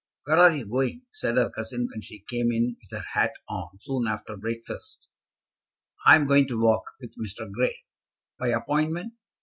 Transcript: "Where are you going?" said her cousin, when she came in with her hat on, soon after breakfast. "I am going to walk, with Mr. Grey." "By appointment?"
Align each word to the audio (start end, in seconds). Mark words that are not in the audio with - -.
"Where 0.23 0.39
are 0.39 0.51
you 0.51 0.65
going?" 0.65 1.03
said 1.11 1.37
her 1.37 1.51
cousin, 1.51 1.87
when 1.91 2.01
she 2.01 2.23
came 2.27 2.51
in 2.51 2.75
with 2.81 2.89
her 2.97 3.05
hat 3.13 3.33
on, 3.47 3.77
soon 3.81 4.07
after 4.07 4.35
breakfast. 4.35 5.07
"I 6.07 6.15
am 6.15 6.25
going 6.25 6.47
to 6.47 6.59
walk, 6.59 6.85
with 6.99 7.13
Mr. 7.17 7.51
Grey." 7.51 7.85
"By 8.39 8.47
appointment?" 8.47 9.13